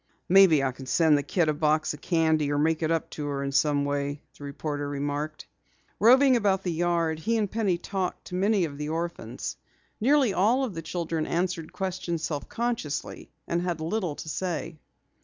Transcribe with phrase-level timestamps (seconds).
[0.27, 3.27] "Maybe I can send the kid a box of candy or make it up to
[3.27, 5.45] her in some way," the reporter remarked.
[5.99, 9.57] Roving about the yard, he and Penny talked to many of the orphans.
[9.99, 14.79] Nearly all of the children answered questions self consciously and had little to say.